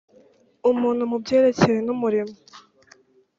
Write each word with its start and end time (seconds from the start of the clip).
muntu 0.81 1.03
mu 1.09 1.17
byerekeranye 1.23 1.81
n 1.85 1.89
umurimo 1.95 2.33